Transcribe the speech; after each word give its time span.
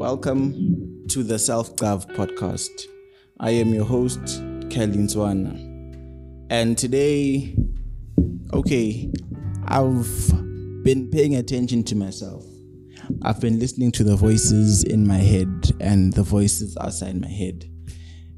Welcome 0.00 1.04
to 1.08 1.22
the 1.22 1.38
Self 1.38 1.76
Cav 1.76 2.06
podcast. 2.16 2.86
I 3.38 3.50
am 3.50 3.74
your 3.74 3.84
host, 3.84 4.18
Cali 4.70 4.96
Ntswana. 4.96 5.52
And 6.48 6.78
today, 6.78 7.54
okay, 8.54 9.12
I've 9.66 10.32
been 10.84 11.10
paying 11.12 11.36
attention 11.36 11.84
to 11.84 11.96
myself. 11.96 12.46
I've 13.20 13.42
been 13.42 13.58
listening 13.58 13.92
to 13.92 14.02
the 14.02 14.16
voices 14.16 14.84
in 14.84 15.06
my 15.06 15.18
head 15.18 15.70
and 15.80 16.14
the 16.14 16.22
voices 16.22 16.78
outside 16.80 17.20
my 17.20 17.28
head 17.28 17.66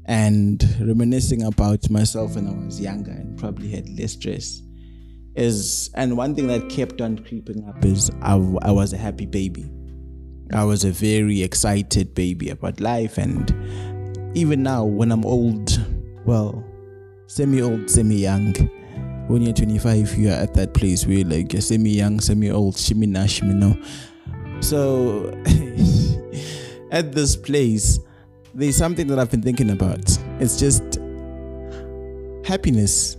and 0.03 0.61
reminiscing 0.81 1.43
about 1.43 1.89
myself 1.89 2.35
when 2.35 2.49
I 2.49 2.65
was 2.65 2.81
younger 2.81 3.11
and 3.11 3.39
probably 3.39 3.69
had 3.69 3.87
less 3.97 4.11
stress. 4.11 4.61
Is 5.37 5.89
and 5.95 6.17
one 6.17 6.35
thing 6.35 6.47
that 6.47 6.67
kept 6.67 6.99
on 6.99 7.19
creeping 7.19 7.65
up 7.69 7.85
is 7.85 8.11
I, 8.21 8.33
I 8.33 8.71
was 8.71 8.91
a 8.91 8.97
happy 8.97 9.25
baby. 9.25 9.71
I 10.53 10.63
was 10.63 10.83
a 10.83 10.91
very 10.91 11.41
excited 11.41 12.13
baby 12.13 12.49
about 12.49 12.79
life, 12.79 13.17
and 13.17 13.51
even 14.35 14.63
now, 14.63 14.85
when 14.85 15.11
I'm 15.11 15.25
old, 15.25 15.79
well, 16.25 16.63
semi 17.27 17.61
old, 17.61 17.89
semi 17.89 18.17
young, 18.17 18.53
when 19.27 19.41
you're 19.41 19.53
25, 19.53 20.15
you're 20.17 20.31
at 20.31 20.53
that 20.53 20.73
place 20.73 21.07
where 21.07 21.23
like 21.23 21.53
you're 21.53 21.61
semi 21.61 21.91
young, 21.91 22.19
semi 22.19 22.51
old, 22.51 22.75
shimina, 22.75 23.25
shimino. 23.25 23.73
So, 24.63 25.29
at 26.91 27.13
this 27.13 27.35
place, 27.35 27.99
there's 28.53 28.77
something 28.77 29.07
that 29.07 29.17
I've 29.17 29.31
been 29.31 29.41
thinking 29.41 29.71
about. 29.71 30.17
It's 30.39 30.59
just 30.59 30.99
happiness. 32.45 33.17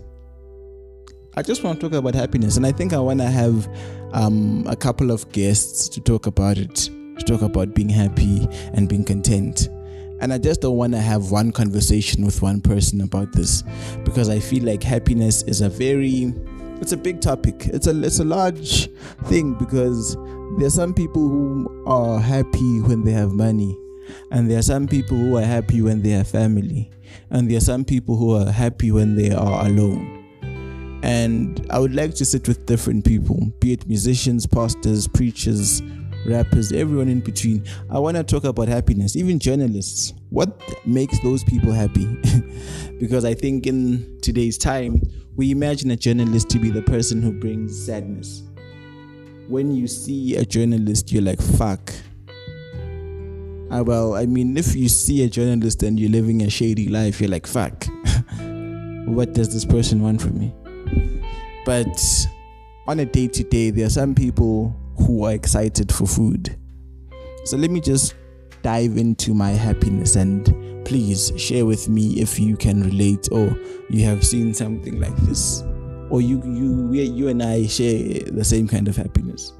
I 1.37 1.43
just 1.43 1.65
want 1.65 1.81
to 1.81 1.89
talk 1.89 1.99
about 1.99 2.15
happiness, 2.15 2.57
and 2.57 2.65
I 2.65 2.71
think 2.71 2.93
I 2.93 2.99
want 2.99 3.19
to 3.19 3.27
have 3.27 3.69
um, 4.13 4.65
a 4.69 4.77
couple 4.77 5.11
of 5.11 5.31
guests 5.33 5.89
to 5.89 6.01
talk 6.01 6.27
about 6.29 6.59
it, 6.59 6.89
talk 7.23 7.43
about 7.43 7.75
being 7.75 7.89
happy 7.89 8.49
and 8.73 8.89
being 8.89 9.05
content. 9.05 9.69
And 10.21 10.33
I 10.33 10.39
just 10.39 10.61
don't 10.61 10.77
want 10.77 10.93
to 10.95 11.01
have 11.01 11.31
one 11.31 11.53
conversation 11.53 12.25
with 12.25 12.41
one 12.41 12.61
person 12.61 13.01
about 13.01 13.33
this 13.33 13.63
because 14.05 14.29
I 14.29 14.39
feel 14.41 14.65
like 14.65 14.83
happiness 14.83 15.43
is 15.43 15.61
a 15.61 15.69
very 15.69 16.35
it's 16.81 16.93
a 16.93 16.97
big 16.97 17.21
topic. 17.21 17.67
It's 17.67 17.87
a 17.87 18.03
it's 18.03 18.21
a 18.21 18.25
large 18.25 18.89
thing 19.25 19.55
because 19.55 20.17
there 20.59 20.67
are 20.67 20.71
some 20.71 20.95
people 20.95 21.29
who 21.29 21.85
are 21.87 22.21
happy 22.21 22.81
when 22.81 23.05
they 23.05 23.13
have 23.13 23.33
money 23.33 23.77
and 24.31 24.51
there 24.51 24.59
are 24.59 24.63
some 24.63 24.87
people 24.87 25.17
who 25.17 25.37
are 25.37 25.45
happy 25.45 25.83
when 25.83 26.03
they 26.03 26.11
have 26.11 26.29
family 26.29 26.91
and 27.31 27.51
there 27.51 27.57
are 27.59 27.61
some 27.61 27.85
people 27.85 28.17
who 28.17 28.35
are 28.35 28.51
happy 28.51 28.93
when 28.93 29.17
they 29.17 29.31
are 29.31 29.67
alone 29.67 30.25
and 31.05 31.67
I 31.69 31.79
would 31.79 31.95
like 31.95 32.15
to 32.15 32.25
sit 32.25 32.49
with 32.49 32.65
different 32.65 33.05
people, 33.05 33.53
be 33.61 33.75
it 33.75 33.87
musicians, 33.87 34.47
pastors, 34.47 35.07
preachers, 35.07 35.83
rappers, 36.27 36.73
everyone 36.73 37.09
in 37.09 37.21
between. 37.21 37.65
I 37.91 37.99
want 37.99 38.17
to 38.17 38.25
talk 38.25 38.45
about 38.45 38.69
happiness, 38.69 39.17
even 39.17 39.39
journalists. 39.39 40.13
What 40.31 40.61
makes 40.87 41.19
those 41.21 41.45
people 41.45 41.73
happy? 41.73 42.07
because 43.01 43.25
I 43.25 43.35
think 43.35 43.67
in 43.67 44.19
today's 44.23 44.59
time, 44.59 45.01
we 45.37 45.51
imagine 45.51 45.91
a 45.91 45.97
journalist 45.97 46.49
to 46.51 46.59
be 46.59 46.71
the 46.71 46.83
person 46.83 47.23
who 47.23 47.33
brings 47.33 47.85
sadness. 47.85 48.43
When 49.49 49.75
you 49.75 49.87
see 49.87 50.37
a 50.37 50.45
journalist, 50.45 51.13
you're 51.13 51.23
like, 51.23 51.41
fuck. 51.41 51.93
Uh, 53.71 53.83
well, 53.85 54.15
I 54.15 54.27
mean, 54.27 54.57
if 54.57 54.75
you 54.77 54.89
see 54.89 55.25
a 55.25 55.29
journalist 55.29 55.83
and 55.83 55.99
you're 55.99 56.11
living 56.11 56.43
a 56.43 56.51
shady 56.51 56.89
life, 56.89 57.21
you're 57.21 57.31
like, 57.31 57.47
fuck. 57.47 57.85
what 59.07 59.33
does 59.33 59.53
this 59.53 59.65
person 59.65 60.01
want 60.03 60.23
from 60.23 60.39
me? 60.39 60.55
But 61.67 62.27
on 62.87 63.01
a 63.01 63.05
day 63.05 63.29
to 63.29 63.43
day, 63.43 63.71
there 63.71 63.87
are 63.87 63.91
some 63.91 64.15
people 64.15 64.75
who 64.97 65.25
are 65.25 65.33
excited 65.33 65.93
for 65.93 66.07
food. 66.07 66.57
So 67.45 67.57
let 67.57 67.71
me 67.71 67.81
just 67.81 68.15
dive 68.63 68.97
into 68.97 69.35
my 69.35 69.51
happiness 69.51 70.17
and 70.17 70.47
please 70.87 71.33
share 71.37 71.67
with 71.67 71.89
me 71.89 72.21
if 72.21 72.39
you 72.39 72.57
can 72.57 72.83
relate 72.83 73.29
or 73.31 73.59
you 73.91 74.05
have 74.05 74.25
seen 74.25 74.55
something 74.55 75.01
like 75.01 75.17
this 75.19 75.63
or 76.11 76.21
you 76.21 76.43
you 76.45 76.93
you 76.93 77.29
and 77.29 77.43
I 77.43 77.67
share 77.67 78.21
the 78.31 78.45
same 78.45 78.69
kind 78.69 78.89
of 78.89 78.97
happiness. 78.97 79.53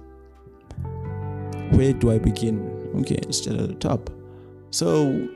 Where 1.71 1.93
do 1.93 2.13
I 2.13 2.19
begin? 2.19 2.93
Okay, 3.01 3.19
start 3.31 3.59
at 3.59 3.69
the 3.69 3.75
top. 3.75 4.11
So 4.71 5.29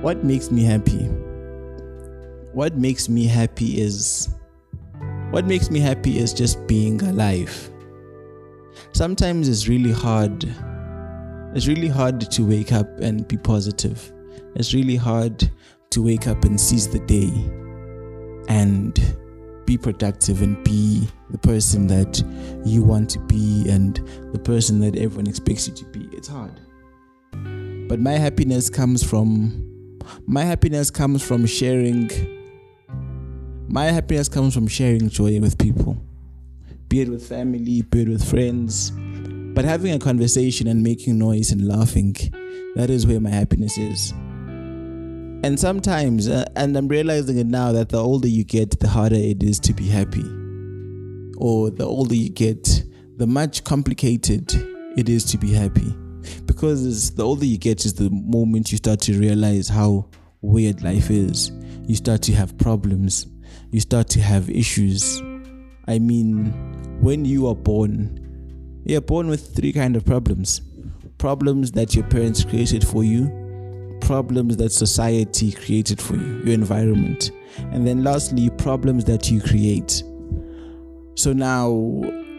what 0.00 0.24
makes 0.24 0.50
me 0.50 0.62
happy? 0.62 1.06
What 2.52 2.76
makes 2.76 3.08
me 3.08 3.26
happy 3.26 3.80
is 3.80 4.28
what 5.30 5.46
makes 5.46 5.70
me 5.70 5.80
happy 5.80 6.18
is 6.18 6.32
just 6.32 6.64
being 6.66 7.02
alive. 7.02 7.70
Sometimes 8.94 9.48
it's 9.48 9.66
really 9.66 9.90
hard. 9.90 10.44
It's 11.52 11.66
really 11.66 11.88
hard 11.88 12.20
to 12.30 12.46
wake 12.46 12.72
up 12.72 12.86
and 13.00 13.26
be 13.26 13.36
positive. 13.36 14.12
It's 14.54 14.72
really 14.72 14.94
hard 14.94 15.50
to 15.90 16.00
wake 16.00 16.28
up 16.28 16.44
and 16.44 16.60
seize 16.60 16.88
the 16.88 17.00
day 17.00 17.28
and 18.48 18.94
be 19.66 19.76
productive 19.76 20.42
and 20.42 20.62
be 20.62 21.08
the 21.30 21.38
person 21.38 21.88
that 21.88 22.22
you 22.64 22.84
want 22.84 23.10
to 23.10 23.18
be 23.18 23.68
and 23.68 23.96
the 24.32 24.38
person 24.38 24.78
that 24.82 24.94
everyone 24.96 25.26
expects 25.26 25.66
you 25.66 25.74
to 25.74 25.84
be. 25.86 26.08
It's 26.12 26.28
hard. 26.28 26.60
But 27.88 27.98
my 27.98 28.12
happiness 28.12 28.70
comes 28.70 29.02
from 29.02 29.98
my 30.26 30.42
happiness 30.42 30.92
comes 30.92 31.20
from 31.20 31.46
sharing 31.46 32.10
my 33.66 33.86
happiness 33.86 34.28
comes 34.28 34.54
from 34.54 34.68
sharing 34.68 35.08
joy 35.08 35.40
with 35.40 35.58
people, 35.58 36.00
be 36.94 37.00
it 37.00 37.08
with 37.08 37.28
family, 37.28 37.82
be 37.82 38.02
it 38.02 38.08
with 38.08 38.24
friends. 38.30 38.92
But 39.52 39.64
having 39.64 39.94
a 39.94 39.98
conversation 39.98 40.68
and 40.68 40.80
making 40.80 41.18
noise 41.18 41.50
and 41.50 41.66
laughing, 41.66 42.14
that 42.76 42.88
is 42.88 43.04
where 43.04 43.18
my 43.18 43.30
happiness 43.30 43.76
is. 43.76 44.12
And 44.12 45.58
sometimes, 45.58 46.28
uh, 46.28 46.44
and 46.54 46.76
I'm 46.76 46.86
realizing 46.86 47.38
it 47.38 47.48
now 47.48 47.72
that 47.72 47.88
the 47.88 47.98
older 47.98 48.28
you 48.28 48.44
get, 48.44 48.78
the 48.78 48.86
harder 48.86 49.16
it 49.16 49.42
is 49.42 49.58
to 49.60 49.72
be 49.72 49.88
happy. 49.88 50.24
Or 51.36 51.70
the 51.70 51.84
older 51.84 52.14
you 52.14 52.28
get, 52.28 52.84
the 53.16 53.26
much 53.26 53.64
complicated 53.64 54.54
it 54.96 55.08
is 55.08 55.24
to 55.32 55.36
be 55.36 55.52
happy. 55.52 55.92
Because 56.46 57.12
the 57.16 57.24
older 57.24 57.44
you 57.44 57.58
get 57.58 57.84
is 57.84 57.94
the 57.94 58.08
moment 58.10 58.70
you 58.70 58.78
start 58.78 59.00
to 59.00 59.18
realize 59.18 59.68
how 59.68 60.10
weird 60.42 60.84
life 60.84 61.10
is. 61.10 61.50
You 61.88 61.96
start 61.96 62.22
to 62.22 62.32
have 62.34 62.56
problems 62.56 63.26
you 63.70 63.80
start 63.80 64.08
to 64.10 64.20
have 64.20 64.48
issues. 64.50 65.20
I 65.88 65.98
mean, 65.98 66.54
when 67.04 67.22
you 67.26 67.46
are 67.46 67.54
born, 67.54 68.18
you're 68.86 68.98
born 68.98 69.28
with 69.28 69.54
three 69.54 69.74
kind 69.74 69.94
of 69.94 70.06
problems. 70.06 70.62
Problems 71.18 71.70
that 71.72 71.94
your 71.94 72.04
parents 72.04 72.42
created 72.44 72.82
for 72.82 73.04
you, 73.04 73.28
problems 74.00 74.56
that 74.56 74.72
society 74.72 75.52
created 75.52 76.00
for 76.00 76.16
you, 76.16 76.40
your 76.44 76.54
environment, 76.54 77.30
and 77.72 77.86
then 77.86 78.02
lastly, 78.02 78.48
problems 78.48 79.04
that 79.04 79.30
you 79.30 79.42
create. 79.42 80.02
So 81.14 81.34
now, 81.34 81.68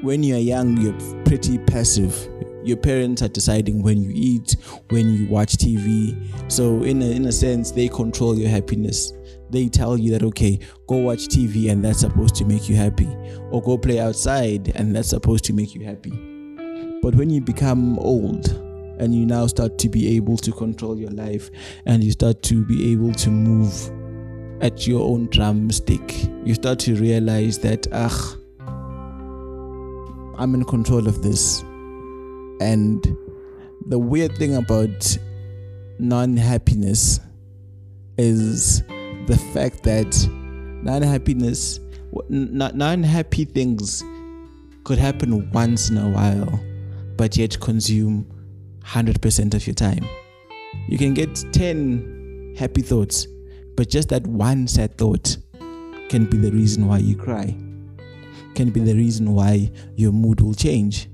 when 0.02 0.24
you're 0.24 0.40
young, 0.40 0.78
you're 0.78 1.24
pretty 1.26 1.60
passive. 1.60 2.28
Your 2.64 2.78
parents 2.78 3.22
are 3.22 3.28
deciding 3.28 3.84
when 3.84 4.02
you 4.02 4.10
eat, 4.16 4.56
when 4.90 5.14
you 5.14 5.28
watch 5.28 5.58
TV. 5.58 6.18
So, 6.52 6.82
in 6.82 7.04
a, 7.04 7.06
in 7.06 7.26
a 7.26 7.32
sense, 7.32 7.70
they 7.70 7.88
control 7.88 8.36
your 8.36 8.50
happiness 8.50 9.14
they 9.50 9.68
tell 9.68 9.98
you 9.98 10.12
that 10.12 10.24
okay 10.24 10.60
go 10.88 10.98
watch 10.98 11.28
tv 11.28 11.72
and 11.72 11.84
that's 11.84 12.00
supposed 12.00 12.36
to 12.36 12.46
make 12.46 12.70
you 12.70 12.76
happy. 12.76 13.08
Or 13.52 13.62
go 13.62 13.78
play 13.78 14.00
outside 14.00 14.72
and 14.76 14.96
that's 14.96 15.10
supposed 15.10 15.44
to 15.46 15.54
make 15.54 15.76
you 15.76 15.86
happy. 15.86 16.12
But 17.02 17.16
when 17.16 17.30
you 17.30 17.42
become 17.42 18.00
old 18.00 18.48
and 19.00 19.14
you 19.14 19.26
now 19.26 19.46
start 19.48 19.78
to 19.80 19.90
be 19.90 20.16
able 20.16 20.38
to 20.38 20.52
control 20.52 20.98
your 20.98 21.12
life 21.12 21.52
and 21.86 22.04
you 22.04 22.12
start 22.12 22.42
to 22.44 22.66
be 22.66 22.92
able 22.94 23.14
to 23.14 23.30
move 23.30 23.92
at 24.62 24.88
your 24.88 25.06
own 25.06 25.28
drumstick 25.28 26.30
you 26.46 26.54
start 26.54 26.80
to 26.80 26.96
realize 26.96 27.60
that 27.60 27.86
ah 27.92 28.38
i'm 30.38 30.54
in 30.54 30.64
control 30.66 31.08
of 31.08 31.22
this. 31.22 31.62
And 32.62 33.04
the 33.88 34.00
weird 34.00 34.38
thing 34.38 34.56
about 34.56 35.18
non-happiness 36.00 37.20
is 38.18 38.84
the 39.28 39.38
fact 39.54 39.84
that 39.84 40.28
non-happiness 40.84 41.80
non-happy 42.30 43.46
things 43.46 44.04
could 44.84 44.98
happen 44.98 45.50
once 45.52 45.90
in 45.90 45.98
a 45.98 46.10
while 46.10 46.60
but 47.18 47.36
yet 47.36 47.60
consume 47.60 48.26
100% 48.84 49.54
of 49.54 49.66
your 49.66 49.74
time. 49.74 50.06
You 50.88 50.98
can 50.98 51.14
get 51.14 51.44
10 51.54 52.56
happy 52.58 52.82
thoughts 52.82 53.28
but 53.76 53.90
just 53.90 54.10
that 54.10 54.26
one 54.28 54.68
sad 54.68 54.98
thought 54.98 55.38
can 56.10 56.30
be 56.30 56.38
the 56.38 56.52
reason 56.52 56.88
why 56.88 57.00
you 57.00 57.16
cry 57.16 57.56
can 58.54 58.70
be 58.70 58.80
the 58.80 58.94
reason 58.94 59.34
why 59.34 59.70
your 59.96 60.14
mood 60.14 60.40
will 60.40 60.54
change. 60.54 61.10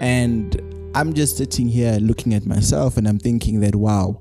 And 0.00 0.60
i'm 0.96 1.12
just 1.12 1.36
sitting 1.36 1.68
here 1.68 1.98
looking 2.00 2.32
at 2.32 2.46
myself 2.46 2.96
and 2.96 3.06
i'm 3.06 3.18
thinking 3.18 3.60
that 3.60 3.76
wow 3.76 4.18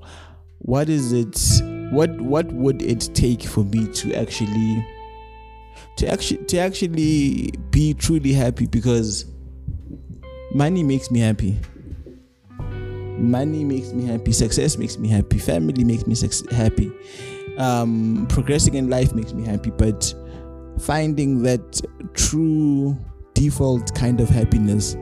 what 0.57 0.89
is 0.89 1.13
it 1.13 1.74
what 1.91 2.09
what 2.21 2.51
would 2.51 2.81
it 2.81 3.09
take 3.13 3.43
for 3.43 3.63
me 3.63 3.87
to 3.93 4.13
actually 4.13 4.85
to 5.97 6.07
actually 6.07 6.43
to 6.45 6.57
actually 6.57 7.51
be 7.71 7.93
truly 7.93 8.33
happy 8.33 8.65
because 8.65 9.25
money 10.53 10.83
makes 10.83 11.11
me 11.11 11.19
happy 11.19 11.57
money 13.17 13.63
makes 13.63 13.93
me 13.93 14.05
happy, 14.05 14.31
success 14.31 14.77
makes 14.77 14.97
me 14.97 15.07
happy, 15.07 15.37
family 15.37 15.83
makes 15.83 16.05
me 16.05 16.15
happy, 16.55 16.91
um, 17.57 18.25
progressing 18.29 18.75
in 18.75 18.89
life 18.89 19.13
makes 19.13 19.33
me 19.33 19.45
happy. 19.45 19.71
But 19.71 20.13
finding 20.79 21.43
that 21.43 21.81
true 22.13 22.97
default 23.33 23.93
kind 23.95 24.19
of 24.19 24.29
happiness 24.29 24.95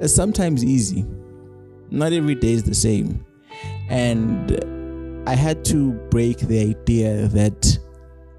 is 0.00 0.14
sometimes 0.14 0.64
easy. 0.64 1.04
Not 1.90 2.12
every 2.12 2.34
day 2.34 2.52
is 2.52 2.64
the 2.64 2.74
same. 2.74 3.24
And 3.88 4.52
I 5.30 5.36
had 5.36 5.64
to 5.66 5.92
break 6.10 6.38
the 6.38 6.58
idea 6.58 7.28
that 7.28 7.78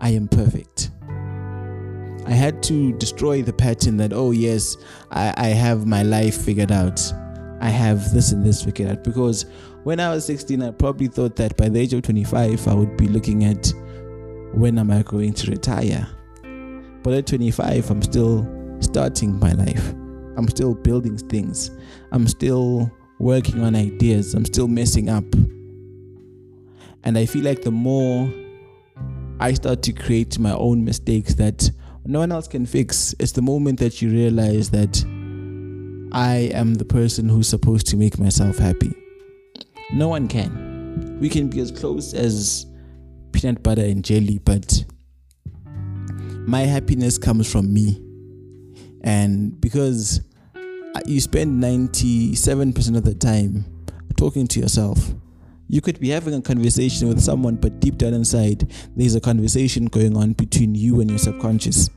I 0.02 0.10
am 0.10 0.28
perfect. 0.28 0.92
I 2.26 2.32
had 2.32 2.62
to 2.64 2.92
destroy 2.98 3.42
the 3.44 3.54
pattern 3.54 3.96
that, 3.96 4.12
oh, 4.12 4.32
yes, 4.32 4.76
I, 5.10 5.34
I 5.38 5.48
have 5.48 5.86
my 5.86 6.04
life 6.04 6.42
figured 6.42 6.70
out. 6.70 7.02
I 7.62 7.70
have 7.70 8.12
this 8.14 8.34
and 8.34 8.46
this 8.46 8.62
figured 8.66 8.92
out. 8.92 9.06
Because 9.06 9.46
when 9.84 10.02
I 10.02 10.10
was 10.10 10.26
16, 10.26 10.62
I 10.62 10.72
probably 10.72 11.08
thought 11.08 11.38
that 11.38 11.56
by 11.56 11.70
the 11.70 11.80
age 11.80 11.94
of 11.94 12.02
25, 12.02 12.68
I 12.68 12.74
would 12.74 12.98
be 12.98 13.08
looking 13.08 13.46
at 13.46 13.72
when 14.54 14.78
am 14.78 14.92
I 14.92 15.02
going 15.04 15.32
to 15.32 15.50
retire. 15.50 16.06
But 17.04 17.14
at 17.14 17.26
25, 17.26 17.90
I'm 17.90 18.02
still 18.02 18.46
starting 18.82 19.40
my 19.40 19.54
life. 19.54 19.92
I'm 20.36 20.50
still 20.50 20.76
building 20.76 21.18
things. 21.18 21.72
I'm 22.12 22.28
still 22.28 22.92
working 23.18 23.64
on 23.64 23.76
ideas. 23.76 24.34
I'm 24.34 24.44
still 24.44 24.68
messing 24.68 25.08
up. 25.08 25.24
And 27.04 27.18
I 27.18 27.26
feel 27.26 27.44
like 27.44 27.62
the 27.64 27.72
more 27.72 28.32
I 29.40 29.54
start 29.54 29.82
to 29.84 29.94
create 29.94 30.38
my 30.38 30.54
own 30.54 30.86
mistakes 30.86 31.34
that 31.36 31.70
no 32.06 32.20
one 32.20 32.32
else 32.32 32.48
can 32.48 32.66
fix, 32.66 33.16
it's 33.20 33.32
the 33.32 33.42
moment 33.42 33.80
that 33.80 34.02
you 34.02 34.10
realize 34.10 34.70
that 34.72 35.04
I 36.12 36.52
am 36.54 36.76
the 36.76 36.86
person 36.86 37.30
who's 37.30 37.48
supposed 37.48 37.88
to 37.88 37.98
make 37.98 38.20
myself 38.20 38.58
happy. 38.58 38.94
No 39.94 40.08
one 40.08 40.28
can. 40.28 41.18
We 41.20 41.30
can 41.30 41.48
be 41.48 41.60
as 41.60 41.72
close 41.72 42.14
as 42.14 42.66
peanut 43.32 43.64
butter 43.64 43.84
and 43.84 44.04
jelly, 44.04 44.40
but 44.40 44.84
my 46.46 46.62
happiness 46.62 47.18
comes 47.18 47.52
from 47.52 47.74
me. 47.74 48.02
And 49.04 49.60
because 49.60 50.22
you 51.06 51.20
spend 51.22 51.64
97% 51.64 52.98
of 52.98 53.04
the 53.04 53.16
time 53.16 53.66
talking 54.18 54.48
to 54.48 54.60
yourself, 54.60 55.14
you 55.72 55.80
could 55.80 56.02
be 56.02 56.10
having 56.10 56.34
a 56.34 56.42
conversation 56.42 57.08
with 57.08 57.22
someone, 57.22 57.56
but 57.56 57.80
deep 57.80 57.98
down 57.98 58.14
inside, 58.14 58.70
there's 58.98 59.16
a 59.16 59.22
conversation 59.22 59.86
going 59.86 60.18
on 60.18 60.34
between 60.34 60.76
you 60.76 61.00
and 61.00 61.10
your 61.10 61.18
subconscious. 61.18 61.90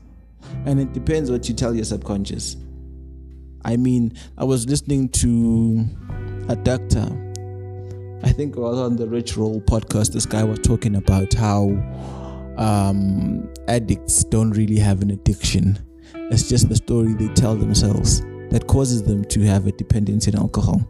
And 0.65 0.79
it 0.79 0.93
depends 0.93 1.29
what 1.29 1.49
you 1.49 1.55
tell 1.55 1.75
your 1.75 1.83
subconscious. 1.83 2.55
I 3.65 3.75
mean, 3.75 4.13
I 4.37 4.45
was 4.45 4.65
listening 4.69 5.09
to 5.09 5.85
a 6.47 6.55
doctor. 6.55 7.05
I 8.23 8.31
think 8.31 8.55
it 8.55 8.59
was 8.61 8.79
on 8.79 8.95
the 8.95 9.09
Rich 9.09 9.35
Roll 9.35 9.59
podcast. 9.59 10.13
This 10.13 10.25
guy 10.25 10.45
was 10.45 10.59
talking 10.59 10.95
about 10.95 11.33
how 11.33 11.63
um, 12.57 13.51
addicts 13.67 14.23
don't 14.23 14.51
really 14.51 14.79
have 14.79 15.01
an 15.01 15.11
addiction. 15.11 15.77
It's 16.31 16.47
just 16.47 16.69
the 16.69 16.77
story 16.77 17.13
they 17.13 17.27
tell 17.33 17.55
themselves 17.55 18.21
that 18.51 18.67
causes 18.67 19.03
them 19.03 19.25
to 19.25 19.41
have 19.41 19.67
a 19.67 19.73
dependency 19.73 20.31
on 20.31 20.39
alcohol. 20.39 20.89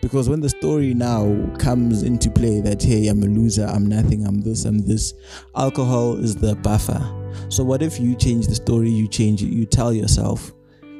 Because 0.00 0.28
when 0.28 0.40
the 0.40 0.48
story 0.48 0.94
now 0.94 1.24
comes 1.58 2.02
into 2.02 2.30
play 2.30 2.60
that, 2.60 2.82
hey, 2.82 3.08
I'm 3.08 3.22
a 3.22 3.26
loser, 3.26 3.66
I'm 3.66 3.86
nothing, 3.86 4.26
I'm 4.26 4.40
this, 4.40 4.64
I'm 4.64 4.78
this, 4.78 5.14
alcohol 5.54 6.16
is 6.16 6.36
the 6.36 6.54
buffer. 6.56 7.00
So, 7.48 7.64
what 7.64 7.82
if 7.82 8.00
you 8.00 8.14
change 8.16 8.46
the 8.46 8.54
story, 8.54 8.90
you 8.90 9.08
change 9.08 9.42
it, 9.42 9.48
you 9.48 9.66
tell 9.66 9.92
yourself, 9.92 10.52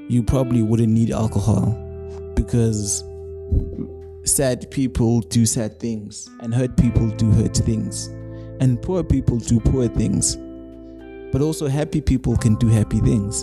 you 0.08 0.22
probably 0.22 0.62
wouldn't 0.62 0.92
need 0.92 1.10
alcohol 1.10 1.72
because 2.34 3.02
sad 4.24 4.70
people 4.70 5.20
do 5.20 5.46
sad 5.46 5.78
things 5.80 6.28
and 6.40 6.54
hurt 6.54 6.76
people 6.76 7.08
do 7.10 7.30
hurt 7.30 7.56
things 7.56 8.08
and 8.60 8.80
poor 8.82 9.02
people 9.04 9.38
do 9.38 9.60
poor 9.60 9.88
things, 9.88 10.36
but 11.32 11.42
also 11.42 11.68
happy 11.68 12.00
people 12.00 12.36
can 12.36 12.54
do 12.56 12.68
happy 12.68 13.00
things. 13.00 13.40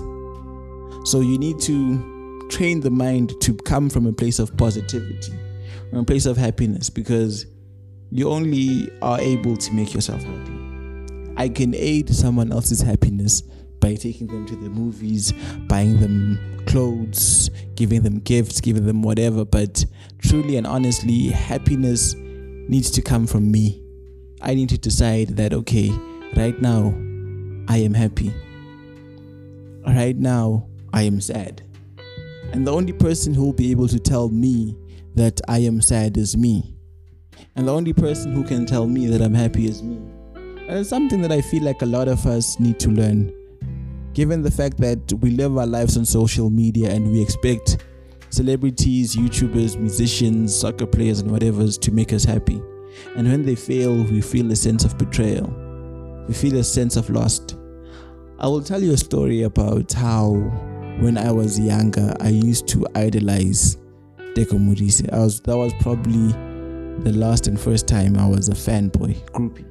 So 1.09 1.21
you 1.21 1.37
need 1.37 1.59
to 1.61 2.12
train 2.49 2.79
the 2.79 2.91
mind 2.91 3.33
to 3.41 3.53
come 3.53 3.89
from 3.89 4.05
a 4.05 4.13
place 4.13 4.39
of 4.39 4.55
positivity, 4.57 5.33
from 5.89 5.99
a 5.99 6.03
place 6.03 6.25
of 6.25 6.37
happiness, 6.37 6.89
because 6.89 7.45
you 8.11 8.29
only 8.29 8.89
are 9.01 9.19
able 9.19 9.57
to 9.57 9.73
make 9.73 9.93
yourself 9.93 10.21
happy. 10.23 10.53
I 11.35 11.49
can 11.49 11.73
aid 11.73 12.09
someone 12.09 12.51
else's 12.51 12.81
happiness 12.81 13.41
by 13.79 13.95
taking 13.95 14.27
them 14.27 14.45
to 14.45 14.55
the 14.55 14.69
movies, 14.69 15.33
buying 15.67 15.99
them 15.99 16.39
clothes, 16.67 17.49
giving 17.75 18.01
them 18.01 18.19
gifts, 18.19 18.61
giving 18.61 18.85
them 18.85 19.01
whatever. 19.01 19.43
But 19.43 19.83
truly 20.19 20.57
and 20.57 20.65
honestly, 20.65 21.27
happiness 21.27 22.15
needs 22.15 22.89
to 22.91 23.01
come 23.01 23.27
from 23.27 23.51
me. 23.51 23.83
I 24.41 24.53
need 24.53 24.69
to 24.69 24.77
decide 24.77 25.29
that, 25.37 25.53
okay, 25.53 25.89
right 26.35 26.59
now, 26.61 26.93
I 27.67 27.77
am 27.77 27.93
happy. 27.93 28.33
Right 29.85 30.15
now, 30.15 30.67
I 30.93 31.03
am 31.03 31.19
sad. 31.19 31.63
And 32.53 32.67
the 32.67 32.71
only 32.71 32.93
person 32.93 33.33
who 33.33 33.45
will 33.45 33.53
be 33.53 33.71
able 33.71 33.87
to 33.87 33.99
tell 33.99 34.29
me 34.29 34.77
that 35.15 35.41
I 35.47 35.57
am 35.59 35.81
sad 35.81 36.17
is 36.17 36.37
me. 36.37 36.77
And 37.55 37.67
the 37.67 37.73
only 37.73 37.93
person 37.93 38.31
who 38.31 38.43
can 38.43 38.67
tell 38.67 38.85
me 38.85 39.07
that 39.07 39.23
I'm 39.23 39.33
happy 39.33 39.65
is 39.65 39.81
me. 39.81 39.97
And 40.35 40.77
it's 40.77 40.89
something 40.89 41.19
that 41.23 41.31
I 41.31 41.41
feel 41.41 41.63
like 41.63 41.81
a 41.81 41.87
lot 41.87 42.07
of 42.07 42.25
us 42.27 42.59
need 42.59 42.79
to 42.81 42.89
learn. 42.89 43.33
Given 44.13 44.43
the 44.43 44.51
fact 44.51 44.77
that 44.77 45.13
we 45.13 45.31
live 45.31 45.57
our 45.57 45.65
lives 45.65 45.97
on 45.97 46.05
social 46.05 46.51
media 46.51 46.91
and 46.91 47.11
we 47.11 47.19
expect 47.19 47.83
celebrities, 48.29 49.15
YouTubers, 49.15 49.79
musicians, 49.79 50.55
soccer 50.55 50.85
players, 50.85 51.21
and 51.21 51.31
whatever's 51.31 51.79
to 51.79 51.91
make 51.91 52.13
us 52.13 52.23
happy. 52.23 52.61
And 53.15 53.27
when 53.27 53.43
they 53.43 53.55
fail, 53.55 53.95
we 53.95 54.21
feel 54.21 54.51
a 54.51 54.55
sense 54.55 54.85
of 54.85 54.95
betrayal. 54.99 55.47
We 56.27 56.35
feel 56.35 56.57
a 56.57 56.63
sense 56.63 56.97
of 56.97 57.09
lost. 57.09 57.57
I 58.37 58.45
will 58.45 58.61
tell 58.61 58.81
you 58.83 58.93
a 58.93 58.97
story 58.97 59.41
about 59.41 59.91
how, 59.91 60.35
when 60.99 61.17
I 61.17 61.31
was 61.31 61.59
younger, 61.59 62.13
I 62.19 62.29
used 62.29 62.67
to 62.69 62.85
idolize 62.95 63.77
Teko 64.35 64.57
Modise. 64.59 65.11
I 65.11 65.19
was 65.19 65.41
that 65.41 65.57
was 65.57 65.73
probably 65.79 66.31
the 67.03 67.13
last 67.13 67.47
and 67.47 67.59
first 67.59 67.87
time 67.87 68.17
I 68.17 68.27
was 68.27 68.49
a 68.49 68.53
fanboy 68.53 69.15
groupie. 69.31 69.65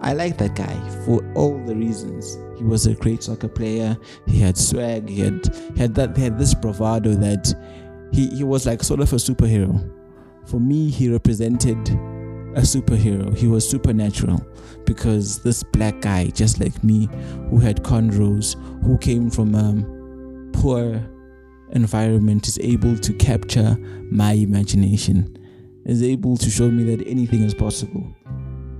I 0.00 0.14
like 0.14 0.38
that 0.38 0.54
guy 0.54 1.04
for 1.04 1.20
all 1.34 1.62
the 1.66 1.76
reasons. 1.76 2.38
He 2.56 2.64
was 2.64 2.86
a 2.86 2.94
great 2.94 3.22
soccer 3.22 3.48
player. 3.48 3.96
He 4.26 4.38
had 4.38 4.56
swag. 4.56 5.08
He 5.08 5.20
had 5.20 5.54
he 5.74 5.80
had 5.80 5.94
that 5.94 6.16
he 6.16 6.24
had 6.24 6.38
this 6.38 6.54
bravado 6.54 7.14
that 7.14 7.54
he, 8.12 8.28
he 8.30 8.44
was 8.44 8.66
like 8.66 8.82
sort 8.82 9.00
of 9.00 9.12
a 9.12 9.16
superhero 9.16 9.78
for 10.50 10.58
me, 10.58 10.90
he 10.90 11.08
represented 11.08 11.78
a 12.54 12.62
superhero. 12.62 13.36
He 13.36 13.46
was 13.46 13.68
supernatural 13.68 14.44
because 14.84 15.42
this 15.42 15.62
black 15.62 16.00
guy, 16.00 16.26
just 16.26 16.60
like 16.60 16.82
me, 16.82 17.08
who 17.48 17.58
had 17.58 17.82
cornrows, 17.82 18.54
who 18.82 18.98
came 18.98 19.30
from 19.30 19.54
a 19.54 20.58
poor 20.58 21.00
environment, 21.72 22.48
is 22.48 22.58
able 22.58 22.96
to 22.98 23.12
capture 23.14 23.76
my 24.10 24.32
imagination, 24.32 25.36
is 25.86 26.02
able 26.02 26.36
to 26.36 26.50
show 26.50 26.70
me 26.70 26.82
that 26.94 27.06
anything 27.06 27.42
is 27.42 27.54
possible. 27.54 28.14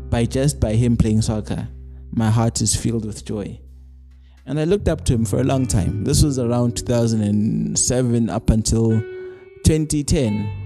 By 0.08 0.24
just 0.24 0.58
by 0.58 0.72
him 0.72 0.96
playing 0.96 1.22
soccer, 1.22 1.68
my 2.10 2.30
heart 2.30 2.60
is 2.60 2.74
filled 2.74 3.06
with 3.06 3.24
joy. 3.24 3.60
And 4.46 4.58
I 4.58 4.64
looked 4.64 4.88
up 4.88 5.04
to 5.04 5.14
him 5.14 5.24
for 5.24 5.40
a 5.40 5.44
long 5.44 5.66
time. 5.66 6.02
This 6.02 6.24
was 6.24 6.40
around 6.40 6.76
2007 6.76 8.30
up 8.30 8.50
until 8.50 9.00
2010 9.64 10.59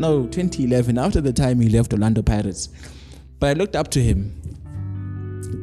no, 0.00 0.26
2011, 0.26 0.96
after 0.96 1.20
the 1.20 1.32
time 1.32 1.60
he 1.60 1.68
left 1.68 1.92
Orlando 1.92 2.22
Pirates. 2.22 2.70
But 3.38 3.50
I 3.50 3.52
looked 3.52 3.76
up 3.76 3.90
to 3.90 4.02
him. 4.02 4.36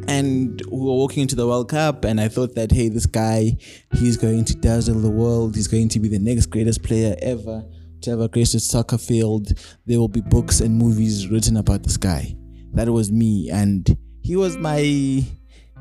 And 0.08 0.62
we 0.72 0.77
were 0.79 0.94
walking 0.94 1.24
into 1.24 1.36
the 1.36 1.48
World 1.48 1.70
Cup, 1.70 2.06
and 2.06 2.22
I 2.22 2.27
thought 2.27 2.53
that, 2.53 2.72
hey, 2.72 2.88
this 2.88 3.08
guy, 3.08 3.58
he's 3.94 4.15
going 4.15 4.46
to 4.46 4.56
dazzle 4.56 5.00
the 5.00 5.10
world. 5.10 5.56
He's 5.56 5.67
going 5.67 5.89
to 5.89 6.00
be 6.00 6.08
the 6.08 6.20
next 6.20 6.46
greatest 6.46 6.84
player 6.84 7.15
ever 7.22 7.65
to 8.01 8.12
ever 8.12 8.27
grace 8.27 8.51
the 8.53 8.60
soccer 8.60 9.00
field. 9.00 9.53
There 9.88 10.00
will 10.00 10.08
be 10.08 10.22
books 10.22 10.62
and 10.62 10.77
movies 10.77 11.27
written 11.29 11.58
about 11.58 11.82
this 11.82 11.98
guy. 11.98 12.36
That 12.74 12.89
was 12.89 13.12
me. 13.12 13.50
And 13.51 13.98
he 14.22 14.36
was 14.36 14.56
my. 14.56 14.77
He, 14.77 15.25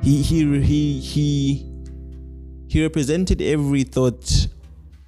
he, 0.03 0.23
he, 0.23 1.01
he, 1.01 1.73
he 2.69 2.83
represented 2.83 3.43
every 3.43 3.83
thought 3.83 4.49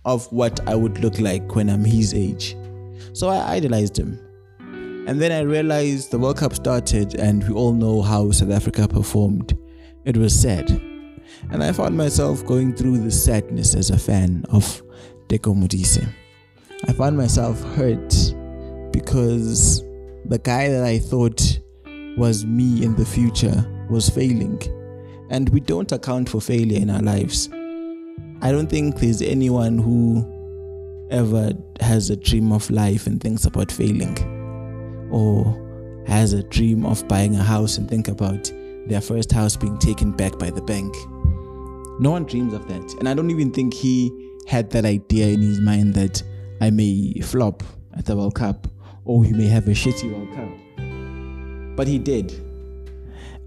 of 0.05 0.31
what 0.33 0.67
I 0.69 0.75
would 0.75 1.01
look 1.01 1.19
like 1.19 1.55
when 1.55 1.71
I'm 1.71 1.85
his 1.85 2.15
age. 2.15 2.55
So 3.13 3.29
I 3.29 3.57
idolized 3.57 3.99
him. 3.99 4.19
And 5.09 5.21
then 5.21 5.33
I 5.33 5.41
realized 5.41 6.11
the 6.11 6.19
World 6.19 6.37
Cup 6.37 6.55
started, 6.55 7.15
and 7.15 7.47
we 7.49 7.55
all 7.55 7.73
know 7.73 8.03
how 8.03 8.31
South 8.31 8.51
Africa 8.51 8.87
performed. 8.87 9.57
It 10.05 10.17
was 10.17 10.39
sad. 10.39 10.71
And 11.51 11.63
I 11.63 11.73
found 11.73 11.97
myself 11.97 12.45
going 12.45 12.75
through 12.75 12.99
the 12.99 13.11
sadness 13.11 13.75
as 13.75 13.91
a 13.91 13.99
fan 13.99 14.45
of 14.51 14.83
Teko 15.29 15.55
Modise. 15.55 16.07
I 16.87 16.93
found 16.93 17.17
myself 17.17 17.63
hurt 17.75 18.15
because 18.93 19.83
the 20.27 20.39
guy 20.43 20.69
that 20.69 20.85
I 20.85 20.99
thought 20.99 21.59
was 22.19 22.45
me 22.45 22.85
in 22.85 22.95
the 22.97 23.05
future 23.07 23.65
was 23.89 24.11
failing. 24.11 24.61
And 25.31 25.49
we 25.51 25.61
don't 25.61 25.91
account 25.93 26.29
for 26.29 26.41
failure 26.41 26.81
in 26.81 26.91
our 26.91 27.03
lives. 27.03 27.49
I 28.41 28.53
don't 28.53 28.69
think 28.69 28.97
there's 29.01 29.23
anyone 29.23 29.79
who 29.79 30.38
ever 31.11 31.53
has 31.81 32.11
a 32.11 32.17
dream 32.17 32.53
of 32.53 32.71
life 32.71 33.07
and 33.07 33.21
thinks 33.21 33.45
about 33.45 33.71
failing, 33.71 34.17
or 35.11 36.05
has 36.07 36.33
a 36.33 36.43
dream 36.45 36.87
of 36.87 37.07
buying 37.09 37.37
a 37.37 37.43
house 37.43 37.79
and 37.79 37.89
think 37.89 38.09
about 38.09 38.53
their 38.87 39.01
first 39.01 39.31
house 39.31 39.57
being 39.57 39.79
taken 39.79 40.13
back 40.13 40.39
by 40.39 40.51
the 40.51 40.63
bank. 40.63 40.95
No 42.01 42.11
one 42.13 42.25
dreams 42.25 42.55
of 42.55 42.67
that. 42.69 42.95
And 42.99 43.09
I 43.09 43.15
don't 43.15 43.31
even 43.31 43.51
think 43.51 43.75
he 43.75 44.11
had 44.47 44.71
that 44.71 44.85
idea 44.85 45.29
in 45.29 45.43
his 45.43 45.61
mind 45.61 45.95
that 45.95 46.23
I 46.61 46.71
may 46.71 47.21
flop 47.23 47.63
at 47.97 48.07
the 48.07 48.17
World 48.17 48.35
Cup 48.35 48.67
or 49.05 49.25
he 49.25 49.33
may 49.33 49.47
have 49.47 49.67
a 49.69 49.73
shitty 49.73 50.13
World 50.13 50.33
Cup. 50.35 51.77
But 51.77 51.87
he 51.87 51.99
did. 51.99 52.33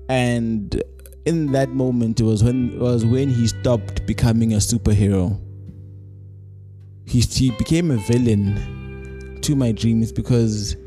And 0.10 0.84
in 1.26 1.52
that 1.54 1.70
moment 1.70 2.20
it 2.20 2.24
was 2.24 2.44
when 2.44 2.74
it 2.74 2.80
was 2.80 3.06
when 3.06 3.30
he 3.30 3.48
stopped 3.48 4.06
becoming 4.06 4.54
a 4.54 4.58
superhero. 4.58 5.40
He, 7.12 7.20
he 7.20 7.52
became 7.52 7.92
a 7.92 7.98
villain 7.98 9.38
to 9.42 9.54
my 9.54 9.74
dreams 9.74 10.14
because 10.14 10.78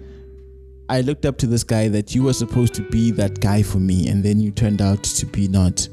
I 0.88 1.02
looked 1.02 1.26
up 1.26 1.36
to 1.38 1.46
this 1.46 1.62
guy 1.62 1.88
that 1.88 2.14
you 2.14 2.22
were 2.22 2.32
supposed 2.32 2.72
to 2.76 2.82
be 2.88 3.10
that 3.10 3.40
guy 3.40 3.62
for 3.62 3.76
me, 3.76 4.08
and 4.08 4.24
then 4.24 4.40
you 4.40 4.50
turned 4.50 4.80
out 4.80 5.04
to 5.04 5.26
be 5.26 5.48
not. 5.48 5.86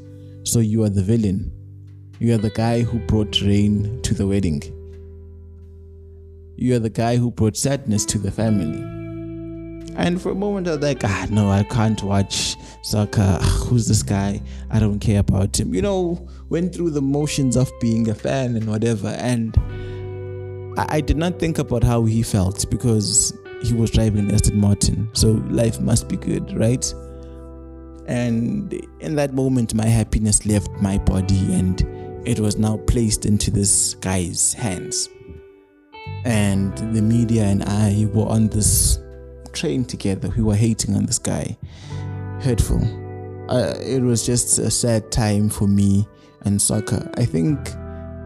So 0.44 0.60
you 0.60 0.84
are 0.84 0.88
the 0.88 1.02
villain. 1.02 1.52
You 2.18 2.34
are 2.34 2.38
the 2.38 2.48
guy 2.48 2.80
who 2.80 2.98
brought 3.00 3.42
rain 3.42 4.00
to 4.04 4.14
the 4.14 4.26
wedding. 4.26 4.62
You 6.56 6.76
are 6.76 6.78
the 6.78 6.88
guy 6.88 7.18
who 7.18 7.30
brought 7.30 7.58
sadness 7.58 8.06
to 8.06 8.18
the 8.18 8.30
family. 8.30 8.80
And 9.96 10.18
for 10.18 10.30
a 10.30 10.34
moment, 10.34 10.66
I 10.66 10.76
was 10.76 10.80
like, 10.80 11.04
ah, 11.04 11.26
no, 11.30 11.50
I 11.50 11.64
can't 11.64 12.02
watch 12.02 12.56
soccer. 12.80 13.38
Who's 13.66 13.86
this 13.86 14.02
guy? 14.02 14.40
I 14.70 14.78
don't 14.78 14.98
care 14.98 15.20
about 15.20 15.60
him. 15.60 15.74
You 15.74 15.82
know, 15.82 16.26
went 16.48 16.74
through 16.74 16.92
the 16.92 17.02
motions 17.02 17.54
of 17.54 17.70
being 17.82 18.08
a 18.08 18.14
fan 18.14 18.56
and 18.56 18.66
whatever. 18.66 19.08
And 19.08 19.54
I, 20.76 20.96
I 20.96 21.00
did 21.00 21.16
not 21.16 21.38
think 21.38 21.58
about 21.58 21.84
how 21.84 22.04
he 22.04 22.22
felt 22.22 22.68
because 22.70 23.36
he 23.62 23.74
was 23.74 23.90
driving 23.90 24.28
an 24.28 24.34
Aston 24.34 24.58
Martin. 24.58 25.08
So 25.12 25.32
life 25.48 25.80
must 25.80 26.08
be 26.08 26.16
good, 26.16 26.56
right? 26.56 26.92
And 28.06 28.72
in 29.00 29.14
that 29.16 29.32
moment, 29.32 29.74
my 29.74 29.86
happiness 29.86 30.44
left 30.44 30.70
my 30.80 30.98
body 30.98 31.54
and 31.54 31.80
it 32.26 32.40
was 32.40 32.56
now 32.56 32.76
placed 32.86 33.26
into 33.26 33.50
this 33.50 33.94
guy's 33.94 34.52
hands. 34.52 35.08
And 36.24 36.76
the 36.94 37.02
media 37.02 37.44
and 37.44 37.62
I 37.64 38.08
were 38.12 38.26
on 38.26 38.48
this 38.48 38.98
train 39.52 39.84
together. 39.84 40.32
We 40.36 40.42
were 40.42 40.56
hating 40.56 40.96
on 40.96 41.06
this 41.06 41.18
guy. 41.18 41.56
Hurtful. 42.40 42.82
Uh, 43.48 43.74
it 43.80 44.02
was 44.02 44.24
just 44.24 44.58
a 44.58 44.70
sad 44.70 45.10
time 45.12 45.48
for 45.48 45.68
me 45.68 46.06
and 46.42 46.60
soccer. 46.60 47.10
I 47.16 47.24
think 47.24 47.72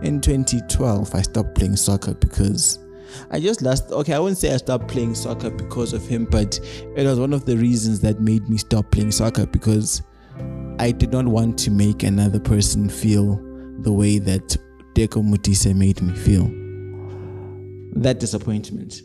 in 0.03 0.21
2012 0.21 1.15
I 1.15 1.23
stopped 1.23 1.55
playing 1.55 1.77
soccer 1.77 2.15
because 2.15 2.79
I 3.31 3.41
just 3.41 3.63
last 3.63 3.91
okay, 3.93 4.15
I 4.15 4.19
wouldn't 4.19 4.39
say 4.39 4.53
I 4.53 4.57
stopped 4.57 4.89
playing 4.89 5.15
soccer 5.15 5.51
because 5.51 5.93
of 5.93 6.07
him, 6.07 6.27
but 6.27 6.59
it 6.97 7.07
was 7.07 7.19
one 7.19 7.33
of 7.33 7.45
the 7.45 7.57
reasons 7.57 8.01
that 8.01 8.21
made 8.21 8.49
me 8.49 8.59
stop 8.59 8.91
playing 8.91 9.13
soccer 9.13 9.47
because 9.47 10.03
I 10.79 10.93
did 10.93 11.13
not 11.13 11.27
want 11.27 11.59
to 11.61 11.71
make 11.71 12.03
another 12.03 12.41
person 12.41 12.89
feel 12.89 13.37
the 13.81 13.93
way 13.93 14.19
that 14.19 14.57
Teko 14.95 15.23
Modise 15.23 15.75
made 15.75 16.03
me 16.03 16.15
feel. 16.15 16.45
That 18.01 18.21
disappointment. 18.21 19.03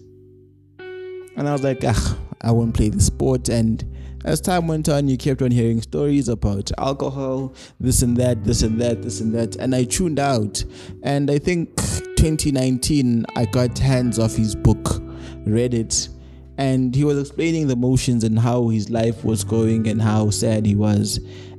And 1.38 1.48
I 1.48 1.54
was 1.54 1.64
like, 1.64 1.80
ah, 1.86 2.18
I 2.42 2.52
won't 2.52 2.76
play 2.76 2.90
the 2.90 3.00
sport. 3.02 3.50
And 3.50 3.84
as 4.24 4.40
time 4.40 4.68
went 4.68 4.88
on, 4.88 5.08
you 5.08 5.18
kept 5.18 5.42
on 5.42 5.52
hearing 5.52 5.82
stories 5.82 6.30
about 6.30 6.72
alcohol, 6.78 7.54
this 7.80 8.02
and 8.02 8.16
that, 8.18 8.44
this 8.44 8.62
and 8.62 8.80
that, 8.80 9.02
this 9.02 9.20
and 9.22 9.34
that. 9.34 9.56
And 9.56 9.74
I 9.74 9.84
tuned 9.84 10.20
out. 10.20 10.64
And 11.04 11.32
I 11.32 11.40
think 11.40 11.76
2019, 12.18 13.26
I 13.36 13.46
got 13.46 13.78
hands 13.78 14.20
off 14.20 14.36
his 14.36 14.56
book, 14.56 15.02
read 15.46 15.74
it, 15.74 16.10
and 16.58 16.96
he 16.96 17.04
was 17.04 17.20
explaining 17.20 17.68
the 17.68 17.76
motions 17.76 18.24
and 18.24 18.38
how 18.38 18.68
his 18.70 18.90
life 18.90 19.24
was 19.24 19.44
going 19.44 19.88
and 19.88 20.02
how 20.02 20.30
sad 20.30 20.66
he 20.66 20.76
was. 20.76 21.18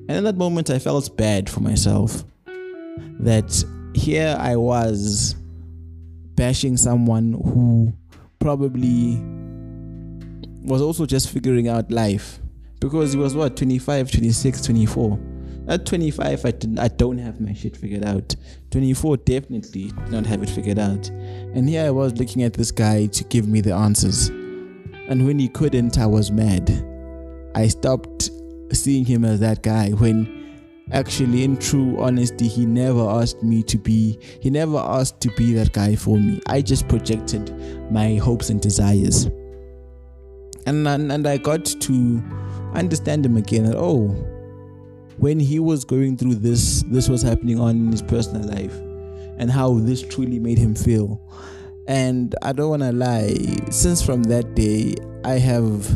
And 0.09 0.13
in 0.13 0.25
that 0.25 0.37
moment, 0.37 0.71
I 0.71 0.79
felt 0.79 1.17
bad 1.17 1.51
for 1.51 1.61
myself. 1.61 2.25
That 3.19 3.65
here 3.95 4.37
I 4.39 4.57
was 4.57 5.35
bashing 6.35 6.77
someone 6.77 7.33
who 7.33 7.93
probably 8.39 9.21
was 10.65 10.81
also 10.81 11.07
just 11.07 11.29
figuring 11.29 11.69
out 11.69 11.91
life 11.91 12.39
because 12.89 13.13
he 13.13 13.19
was 13.19 13.35
what 13.35 13.57
25 13.57 14.11
26 14.11 14.63
24 14.63 15.19
at 15.69 15.87
25, 15.87 16.45
I, 16.45 16.51
did, 16.51 16.79
I 16.79 16.89
don't 16.89 17.19
have 17.19 17.41
my 17.41 17.55
shit 17.55 17.77
figured 17.77 18.05
out. 18.05 18.35
24, 18.73 19.19
definitely 19.19 19.89
did 19.89 20.11
not 20.11 20.27
have 20.27 20.43
it 20.43 20.51
figured 20.51 20.79
out. 20.79 21.09
And 21.09 21.69
here 21.69 21.87
I 21.87 21.91
was 21.91 22.19
looking 22.19 22.43
at 22.43 22.55
this 22.55 22.73
guy 22.73 23.07
to 23.07 23.25
give 23.25 23.47
me 23.47 23.61
the 23.61 23.73
answers. 23.73 24.29
And 24.29 25.25
when 25.25 25.39
he 25.39 25.49
couldn't, 25.49 25.99
I 25.99 26.07
was 26.07 26.33
mad. 26.33 26.71
I 27.55 27.69
stopped 27.69 28.31
seeing 28.73 29.05
him 29.05 29.25
as 29.25 29.39
that 29.41 29.63
guy 29.63 29.91
when 29.91 30.41
actually 30.91 31.45
in 31.45 31.57
true 31.59 31.97
honesty 32.01 32.49
he 32.49 32.67
never 32.67 33.01
asked 33.01 33.43
me 33.43 33.63
to 33.63 33.79
be 33.79 34.19
he 34.41 34.51
never 34.51 34.79
asked 34.79 35.21
to 35.21 35.31
be 35.37 35.53
that 35.53 35.73
guy 35.73 35.95
for 35.95 36.17
me 36.17 36.41
i 36.47 36.61
just 36.61 36.89
projected 36.89 37.55
my 37.93 38.17
hopes 38.17 38.51
and 38.51 38.61
desires 38.61 39.27
and 40.67 40.89
and, 40.89 41.13
and 41.13 41.27
i 41.27 41.37
got 41.37 41.65
to 41.65 42.21
understand 42.75 43.25
him 43.25 43.37
again 43.37 43.65
that 43.65 43.77
oh 43.77 44.09
when 45.19 45.39
he 45.39 45.59
was 45.59 45.85
going 45.85 46.17
through 46.17 46.35
this, 46.35 46.83
this 46.89 47.09
was 47.09 47.23
happening 47.23 47.61
on 47.61 47.77
in 47.77 47.93
his 47.93 48.03
personal 48.03 48.43
life 48.49 48.75
and 49.39 49.51
how 49.51 49.75
this 49.75 50.03
truly 50.03 50.39
made 50.39 50.59
him 50.59 50.75
feel. 50.75 51.21
And 51.87 52.35
I 52.43 52.53
don't 52.53 52.71
want 52.71 52.83
to 52.83 52.93
lie, 52.93 53.35
since 53.71 54.03
from 54.03 54.23
that 54.25 54.55
day, 54.55 54.95
I 55.25 55.35
have, 55.35 55.89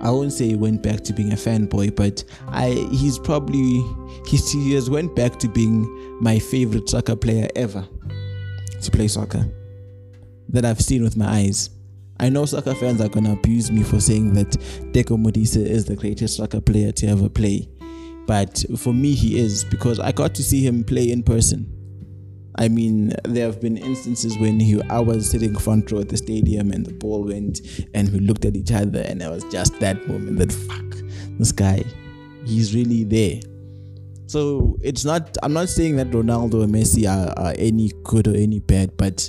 I 0.00 0.10
won't 0.10 0.32
say 0.32 0.54
went 0.54 0.82
back 0.82 1.02
to 1.04 1.12
being 1.12 1.32
a 1.32 1.36
fanboy, 1.36 1.94
but 1.96 2.24
I, 2.48 2.70
he's 2.92 3.18
probably, 3.18 3.82
he's, 4.26 4.50
he 4.52 4.74
has 4.74 4.90
went 4.90 5.14
back 5.16 5.38
to 5.40 5.48
being 5.48 5.86
my 6.20 6.38
favorite 6.38 6.88
soccer 6.88 7.16
player 7.16 7.48
ever 7.56 7.86
to 8.82 8.90
play 8.90 9.08
soccer 9.08 9.46
that 10.50 10.64
I've 10.64 10.80
seen 10.80 11.02
with 11.02 11.16
my 11.16 11.26
eyes. 11.26 11.70
I 12.20 12.28
know 12.28 12.44
soccer 12.46 12.74
fans 12.74 13.00
are 13.00 13.08
going 13.08 13.24
to 13.24 13.32
abuse 13.32 13.72
me 13.72 13.82
for 13.82 14.00
saying 14.00 14.34
that 14.34 14.50
Teko 14.92 15.18
Modise 15.18 15.56
is 15.56 15.84
the 15.84 15.96
greatest 15.96 16.36
soccer 16.36 16.60
player 16.60 16.92
to 16.92 17.06
ever 17.08 17.28
play. 17.28 17.68
But 18.26 18.64
for 18.78 18.94
me, 18.94 19.14
he 19.14 19.38
is 19.38 19.64
because 19.64 19.98
I 19.98 20.12
got 20.12 20.34
to 20.36 20.42
see 20.42 20.64
him 20.66 20.84
play 20.84 21.10
in 21.10 21.22
person. 21.22 21.70
I 22.56 22.68
mean, 22.68 23.12
there 23.24 23.46
have 23.46 23.60
been 23.60 23.76
instances 23.76 24.38
when 24.38 24.60
he, 24.60 24.80
I 24.88 25.00
was 25.00 25.28
sitting 25.28 25.58
front 25.58 25.90
row 25.90 26.00
at 26.00 26.08
the 26.08 26.16
stadium 26.16 26.70
and 26.70 26.86
the 26.86 26.92
ball 26.92 27.24
went 27.24 27.60
and 27.94 28.12
we 28.12 28.20
looked 28.20 28.44
at 28.44 28.54
each 28.54 28.70
other 28.70 29.00
and 29.00 29.20
it 29.20 29.28
was 29.28 29.42
just 29.44 29.78
that 29.80 30.06
moment 30.06 30.38
that 30.38 30.52
fuck, 30.52 31.38
this 31.38 31.50
guy, 31.50 31.82
he's 32.46 32.74
really 32.74 33.02
there. 33.02 33.40
So 34.26 34.78
it's 34.82 35.04
not, 35.04 35.36
I'm 35.42 35.52
not 35.52 35.68
saying 35.68 35.96
that 35.96 36.12
Ronaldo 36.12 36.62
and 36.62 36.72
Messi 36.72 37.08
are, 37.08 37.36
are 37.36 37.54
any 37.58 37.90
good 38.04 38.28
or 38.28 38.36
any 38.36 38.60
bad, 38.60 38.96
but 38.96 39.28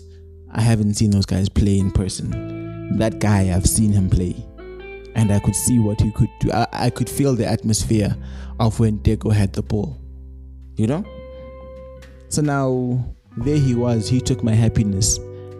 I 0.51 0.61
haven't 0.61 0.93
seen 0.93 1.09
those 1.09 1.25
guys 1.25 1.49
play 1.49 1.79
in 1.79 1.91
person. 1.91 2.54
That 2.95 3.19
guy, 3.19 3.53
I've 3.55 3.67
seen 3.67 3.91
him 3.91 4.09
play 4.09 4.35
and 5.15 5.31
I 5.31 5.39
could 5.39 5.55
see 5.55 5.79
what 5.79 5.99
he 6.01 6.11
could 6.11 6.29
do. 6.39 6.51
I, 6.51 6.67
I 6.71 6.89
could 6.89 7.09
feel 7.09 7.35
the 7.35 7.45
atmosphere 7.45 8.15
of 8.59 8.79
when 8.79 8.99
Teko 8.99 9.33
had 9.33 9.53
the 9.53 9.63
ball. 9.63 9.99
You 10.75 10.87
know? 10.87 11.05
So 12.29 12.41
now 12.41 13.05
there 13.37 13.57
he 13.57 13.75
was, 13.75 14.09
he 14.09 14.19
took 14.19 14.43
my 14.43 14.53
happiness. 14.53 15.17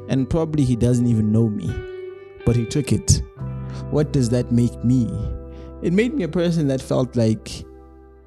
And 0.08 0.30
probably 0.30 0.63
he 0.63 0.75
doesn't 0.75 1.08
even 1.08 1.32
know 1.32 1.50
me. 1.50 1.74
But 2.46 2.56
he 2.56 2.65
took 2.65 2.92
it. 2.92 3.22
What 3.89 4.13
does 4.13 4.30
that 4.30 4.51
make 4.51 4.84
me? 4.84 5.10
It 5.82 5.94
made 5.94 6.13
me 6.13 6.24
a 6.24 6.27
person 6.27 6.68
that 6.68 6.82
felt 6.82 7.15
like 7.15 7.65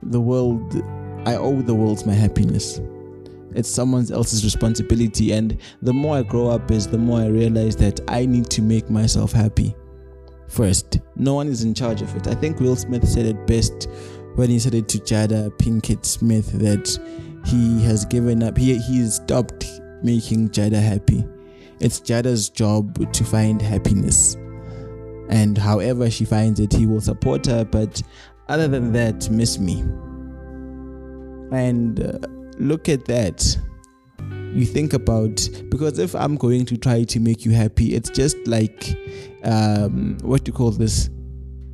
the 0.02 0.20
world 0.20 0.74
I 1.26 1.36
owe 1.36 1.60
the 1.60 1.74
world 1.74 2.06
my 2.06 2.14
happiness. 2.14 2.80
It's 3.54 3.68
someone 3.68 4.10
else's 4.12 4.44
responsibility 4.44 5.32
and 5.32 5.58
the 5.82 5.92
more 5.92 6.16
I 6.18 6.22
grow 6.22 6.48
up 6.48 6.70
is 6.70 6.86
the 6.86 6.98
more 6.98 7.20
I 7.20 7.26
realize 7.26 7.76
that 7.76 8.00
I 8.08 8.26
need 8.26 8.50
to 8.50 8.62
make 8.62 8.90
myself 8.90 9.32
happy 9.32 9.74
first. 10.48 11.00
No 11.16 11.34
one 11.34 11.48
is 11.48 11.62
in 11.62 11.74
charge 11.74 12.02
of 12.02 12.14
it. 12.16 12.26
I 12.26 12.34
think 12.34 12.60
Will 12.60 12.76
Smith 12.76 13.06
said 13.08 13.26
it 13.26 13.46
best 13.46 13.88
when 14.34 14.50
he 14.50 14.58
said 14.58 14.74
it 14.74 14.88
to 14.88 14.98
Jada 14.98 15.50
Pinkett 15.58 16.04
Smith 16.04 16.52
that 16.58 16.98
he 17.44 17.82
has 17.82 18.04
given 18.04 18.42
up. 18.42 18.56
He 18.56 18.78
he's 18.78 19.14
stopped 19.16 19.66
making 20.02 20.50
Jada 20.50 20.80
happy. 20.80 21.24
It's 21.80 22.00
Jada's 22.00 22.48
job 22.48 23.12
to 23.12 23.24
find 23.24 23.62
happiness, 23.62 24.34
and 25.28 25.56
however 25.56 26.10
she 26.10 26.24
finds 26.24 26.60
it, 26.60 26.72
he 26.72 26.86
will 26.86 27.00
support 27.00 27.46
her. 27.46 27.64
But 27.64 28.02
other 28.48 28.68
than 28.68 28.92
that, 28.92 29.30
miss 29.30 29.58
me. 29.58 29.80
And 31.50 32.00
uh, 32.00 32.18
look 32.58 32.88
at 32.88 33.04
that. 33.06 33.56
You 34.54 34.64
think 34.64 34.94
about 34.94 35.48
because 35.68 35.98
if 35.98 36.14
i'm 36.14 36.36
going 36.36 36.64
to 36.66 36.78
try 36.78 37.04
to 37.04 37.20
make 37.20 37.44
you 37.44 37.52
happy 37.52 37.94
it's 37.94 38.08
just 38.08 38.34
like 38.46 38.96
um 39.44 40.16
what 40.22 40.44
do 40.44 40.50
you 40.50 40.52
call 40.52 40.70
this? 40.70 41.10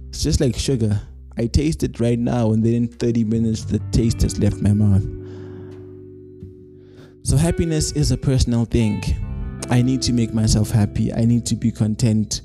It's 0.09 0.23
just 0.23 0.41
like 0.41 0.57
sugar. 0.57 1.01
I 1.37 1.47
taste 1.47 1.83
it 1.83 1.99
right 1.99 2.19
now 2.19 2.53
and 2.53 2.65
then 2.65 2.75
in 2.75 2.89
30 2.89 3.25
minutes 3.25 3.65
the 3.65 3.81
taste 3.91 4.23
has 4.23 4.39
left 4.39 4.61
my 4.61 4.73
mouth. 4.73 5.05
So 7.23 7.37
happiness 7.37 7.93
is 7.93 8.13
a 8.13 8.17
personal 8.17 8.65
thing. 8.65 9.03
I 9.71 9.83
need 9.83 10.03
to 10.03 10.13
make 10.13 10.35
myself 10.35 10.71
happy. 10.71 11.13
I 11.13 11.25
need 11.25 11.47
to 11.47 11.57
be 11.57 11.73
content 11.73 12.43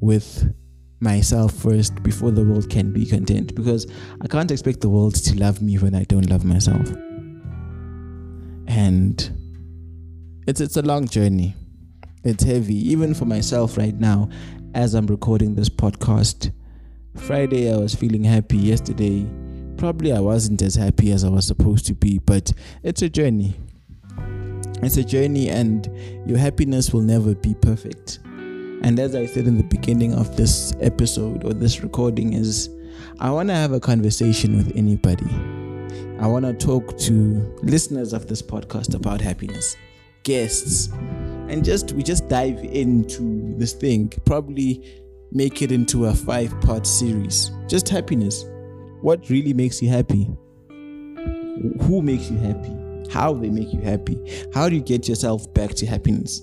with 0.00 0.52
myself 1.00 1.52
first 1.52 2.02
before 2.02 2.30
the 2.30 2.44
world 2.44 2.70
can 2.70 2.92
be 2.92 3.04
content 3.04 3.54
because 3.54 3.86
I 4.20 4.28
can't 4.28 4.50
expect 4.50 4.80
the 4.80 4.88
world 4.88 5.14
to 5.16 5.38
love 5.38 5.60
me 5.60 5.76
when 5.76 5.94
I 5.94 6.04
don't 6.04 6.30
love 6.30 6.44
myself. 6.44 6.88
And 8.82 10.42
it's 10.46 10.60
it's 10.60 10.76
a 10.76 10.82
long 10.82 11.06
journey. 11.06 11.54
It's 12.24 12.42
heavy 12.42 12.74
even 12.90 13.14
for 13.14 13.24
myself 13.24 13.76
right 13.76 13.94
now 13.94 14.28
as 14.74 14.94
I'm 14.94 15.06
recording 15.06 15.54
this 15.54 15.68
podcast. 15.68 16.52
Friday 17.16 17.72
I 17.72 17.76
was 17.76 17.94
feeling 17.94 18.24
happy 18.24 18.58
yesterday. 18.58 19.26
Probably 19.76 20.12
I 20.12 20.20
wasn't 20.20 20.62
as 20.62 20.74
happy 20.74 21.12
as 21.12 21.24
I 21.24 21.28
was 21.28 21.46
supposed 21.46 21.86
to 21.86 21.94
be, 21.94 22.18
but 22.18 22.52
it's 22.82 23.02
a 23.02 23.08
journey. 23.08 23.54
It's 24.82 24.96
a 24.96 25.04
journey 25.04 25.48
and 25.48 25.88
your 26.26 26.38
happiness 26.38 26.92
will 26.92 27.02
never 27.02 27.34
be 27.34 27.54
perfect 27.54 28.18
and 28.82 28.98
as 28.98 29.14
I 29.14 29.26
said 29.26 29.46
in 29.46 29.56
the 29.58 29.62
beginning 29.62 30.12
of 30.12 30.36
this 30.36 30.74
episode 30.80 31.44
or 31.44 31.52
this 31.52 31.84
recording, 31.84 32.32
is 32.32 32.68
I 33.20 33.30
want 33.30 33.48
to 33.48 33.54
have 33.54 33.70
a 33.70 33.78
conversation 33.78 34.56
with 34.56 34.76
anybody. 34.76 35.30
I 36.20 36.26
want 36.26 36.44
to 36.44 36.52
talk 36.52 36.96
to 36.98 37.56
listeners 37.62 38.12
of 38.12 38.26
this 38.26 38.42
podcast 38.42 38.94
about 38.94 39.20
happiness, 39.20 39.76
guests, 40.22 40.88
and 41.48 41.64
just 41.64 41.92
we 41.92 42.02
just 42.02 42.28
dive 42.28 42.58
into 42.64 43.54
this 43.56 43.72
thing. 43.72 44.12
Probably 44.24 45.02
make 45.32 45.62
it 45.62 45.72
into 45.72 46.06
a 46.06 46.14
five-part 46.14 46.86
series. 46.86 47.50
Just 47.66 47.88
happiness. 47.88 48.44
What 49.00 49.28
really 49.30 49.52
makes 49.52 49.82
you 49.82 49.88
happy? 49.88 50.28
Who 50.68 52.02
makes 52.02 52.30
you 52.30 52.38
happy? 52.38 52.76
How 53.10 53.34
they 53.34 53.50
make 53.50 53.72
you 53.72 53.80
happy? 53.80 54.18
How 54.54 54.68
do 54.68 54.76
you 54.76 54.82
get 54.82 55.08
yourself 55.08 55.52
back 55.54 55.70
to 55.74 55.86
happiness? 55.86 56.42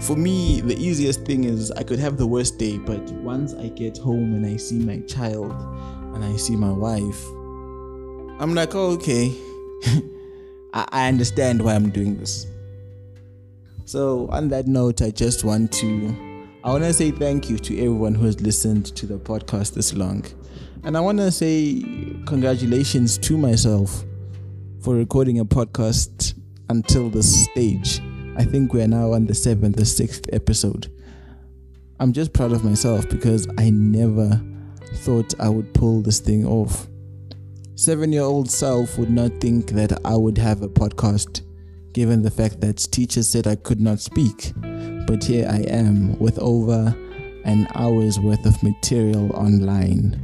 for 0.00 0.16
me, 0.16 0.60
the 0.60 0.76
easiest 0.78 1.24
thing 1.24 1.44
is 1.44 1.70
I 1.72 1.82
could 1.82 1.98
have 1.98 2.16
the 2.16 2.26
worst 2.26 2.58
day, 2.58 2.78
but 2.78 3.00
once 3.12 3.54
I 3.54 3.68
get 3.68 3.98
home 3.98 4.34
and 4.34 4.46
I 4.46 4.56
see 4.56 4.78
my 4.78 5.00
child 5.00 5.50
and 6.14 6.24
I 6.24 6.36
see 6.36 6.56
my 6.56 6.70
wife, 6.70 7.24
I'm 8.38 8.54
like, 8.54 8.74
oh, 8.74 8.90
okay, 8.92 9.34
I, 10.74 10.86
I 10.92 11.08
understand 11.08 11.62
why 11.62 11.74
I'm 11.74 11.90
doing 11.90 12.18
this. 12.18 12.46
So, 13.84 14.28
on 14.30 14.48
that 14.48 14.66
note, 14.66 15.00
I 15.00 15.10
just 15.10 15.44
want 15.44 15.72
to 15.74 16.36
I 16.66 16.70
want 16.70 16.82
to 16.82 16.92
say 16.92 17.12
thank 17.12 17.48
you 17.48 17.58
to 17.58 17.78
everyone 17.78 18.16
who 18.16 18.26
has 18.26 18.40
listened 18.40 18.86
to 18.96 19.06
the 19.06 19.18
podcast 19.18 19.74
this 19.74 19.94
long. 19.94 20.24
And 20.82 20.96
I 20.96 21.00
want 21.00 21.18
to 21.18 21.30
say 21.30 21.80
congratulations 22.26 23.18
to 23.18 23.38
myself 23.38 24.02
for 24.80 24.96
recording 24.96 25.38
a 25.38 25.44
podcast 25.44 26.34
until 26.68 27.08
this 27.08 27.44
stage. 27.44 28.00
I 28.36 28.44
think 28.44 28.72
we 28.72 28.82
are 28.82 28.88
now 28.88 29.12
on 29.12 29.26
the 29.26 29.34
seventh, 29.34 29.76
the 29.76 29.84
sixth 29.84 30.26
episode. 30.32 30.92
I'm 32.00 32.12
just 32.12 32.32
proud 32.32 32.50
of 32.50 32.64
myself 32.64 33.08
because 33.08 33.46
I 33.58 33.70
never 33.70 34.42
thought 34.96 35.38
I 35.38 35.48
would 35.48 35.72
pull 35.72 36.02
this 36.02 36.18
thing 36.18 36.44
off. 36.44 36.88
Seven 37.78 38.10
year 38.10 38.22
old 38.22 38.50
self 38.50 38.96
would 38.96 39.10
not 39.10 39.32
think 39.38 39.68
that 39.72 40.00
I 40.02 40.16
would 40.16 40.38
have 40.38 40.62
a 40.62 40.68
podcast 40.68 41.42
given 41.92 42.22
the 42.22 42.30
fact 42.30 42.62
that 42.62 42.78
teachers 42.90 43.28
said 43.28 43.46
I 43.46 43.56
could 43.56 43.82
not 43.82 44.00
speak. 44.00 44.54
But 45.06 45.22
here 45.22 45.46
I 45.46 45.58
am 45.68 46.18
with 46.18 46.38
over 46.38 46.96
an 47.44 47.68
hour's 47.74 48.18
worth 48.18 48.46
of 48.46 48.62
material 48.62 49.30
online. 49.36 50.18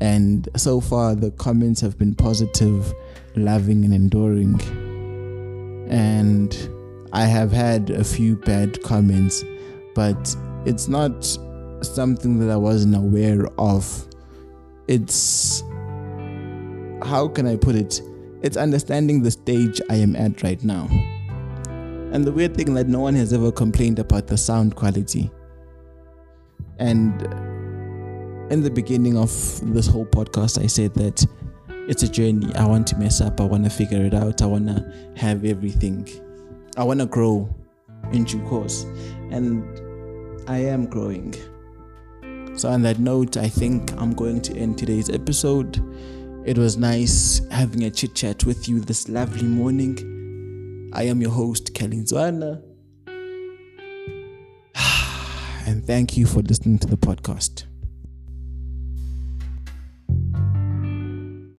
And 0.00 0.48
so 0.56 0.80
far, 0.80 1.14
the 1.14 1.30
comments 1.30 1.80
have 1.80 1.96
been 1.96 2.16
positive, 2.16 2.92
loving, 3.36 3.84
and 3.84 3.94
enduring. 3.94 4.60
And 5.88 6.56
I 7.12 7.24
have 7.26 7.52
had 7.52 7.90
a 7.90 8.02
few 8.02 8.34
bad 8.34 8.82
comments, 8.82 9.44
but 9.94 10.36
it's 10.66 10.88
not 10.88 11.24
something 11.82 12.40
that 12.40 12.50
I 12.50 12.56
wasn't 12.56 12.96
aware 12.96 13.46
of. 13.58 14.08
It's 14.88 15.62
how 17.08 17.26
can 17.26 17.46
I 17.46 17.56
put 17.56 17.74
it? 17.74 18.02
It's 18.42 18.56
understanding 18.56 19.22
the 19.22 19.30
stage 19.30 19.80
I 19.88 19.94
am 19.96 20.14
at 20.14 20.42
right 20.42 20.62
now. 20.62 20.86
And 22.12 22.24
the 22.24 22.32
weird 22.32 22.54
thing 22.54 22.74
that 22.74 22.86
no 22.86 23.00
one 23.00 23.14
has 23.14 23.32
ever 23.32 23.50
complained 23.50 23.98
about 23.98 24.26
the 24.26 24.36
sound 24.36 24.76
quality. 24.76 25.30
And 26.78 27.22
in 28.52 28.62
the 28.62 28.70
beginning 28.70 29.16
of 29.16 29.30
this 29.74 29.86
whole 29.86 30.06
podcast, 30.06 30.62
I 30.62 30.66
said 30.66 30.94
that 30.94 31.26
it's 31.88 32.02
a 32.02 32.08
journey. 32.08 32.54
I 32.54 32.66
want 32.66 32.86
to 32.88 32.96
mess 32.98 33.22
up. 33.22 33.40
I 33.40 33.44
want 33.44 33.64
to 33.64 33.70
figure 33.70 34.04
it 34.04 34.12
out. 34.12 34.42
I 34.42 34.46
want 34.46 34.68
to 34.68 35.10
have 35.16 35.44
everything. 35.46 36.06
I 36.76 36.84
want 36.84 37.00
to 37.00 37.06
grow 37.06 37.48
in 38.12 38.24
due 38.24 38.42
course, 38.42 38.84
and 39.30 39.64
I 40.48 40.58
am 40.58 40.86
growing. 40.86 41.34
So, 42.56 42.68
on 42.68 42.82
that 42.82 42.98
note, 42.98 43.36
I 43.36 43.48
think 43.48 43.92
I'm 43.96 44.12
going 44.12 44.40
to 44.42 44.56
end 44.56 44.78
today's 44.78 45.10
episode. 45.10 45.82
It 46.48 46.56
was 46.56 46.78
nice 46.78 47.42
having 47.50 47.84
a 47.84 47.90
chit 47.90 48.14
chat 48.14 48.46
with 48.46 48.70
you 48.70 48.80
this 48.80 49.10
lovely 49.10 49.46
morning. 49.46 50.90
I 50.94 51.02
am 51.02 51.20
your 51.20 51.30
host, 51.30 51.74
Cali 51.74 51.98
Ntswana. 51.98 52.62
And 55.66 55.86
thank 55.86 56.16
you 56.16 56.24
for 56.24 56.40
listening 56.40 56.78
to 56.78 56.86
the 56.86 56.96
podcast. 56.96 57.64